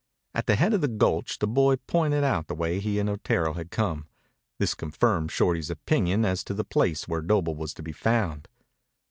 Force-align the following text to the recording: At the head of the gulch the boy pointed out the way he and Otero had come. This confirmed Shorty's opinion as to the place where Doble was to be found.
At 0.33 0.47
the 0.47 0.55
head 0.55 0.73
of 0.73 0.81
the 0.81 0.87
gulch 0.87 1.37
the 1.37 1.45
boy 1.45 1.75
pointed 1.75 2.23
out 2.23 2.47
the 2.47 2.55
way 2.55 2.79
he 2.79 2.97
and 2.97 3.07
Otero 3.07 3.53
had 3.53 3.69
come. 3.69 4.07
This 4.57 4.73
confirmed 4.73 5.29
Shorty's 5.31 5.69
opinion 5.69 6.25
as 6.25 6.43
to 6.45 6.55
the 6.55 6.63
place 6.65 7.07
where 7.07 7.21
Doble 7.21 7.53
was 7.53 7.71
to 7.75 7.83
be 7.83 7.91
found. 7.91 8.47